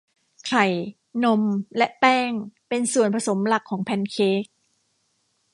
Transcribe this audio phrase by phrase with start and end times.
[0.45, 0.65] ไข่
[1.23, 1.41] นม
[1.77, 2.31] และแป้ง
[2.67, 4.43] เป็นส่วนผสมหลักของแพนเค้ก